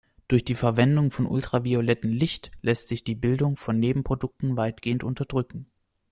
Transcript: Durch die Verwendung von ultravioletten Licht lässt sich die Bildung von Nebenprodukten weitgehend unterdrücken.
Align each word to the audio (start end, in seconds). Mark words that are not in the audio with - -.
Durch 0.27 0.43
die 0.43 0.55
Verwendung 0.55 1.11
von 1.11 1.27
ultravioletten 1.27 2.09
Licht 2.11 2.49
lässt 2.63 2.87
sich 2.87 3.03
die 3.03 3.13
Bildung 3.13 3.55
von 3.55 3.79
Nebenprodukten 3.79 4.57
weitgehend 4.57 5.03
unterdrücken. 5.03 5.67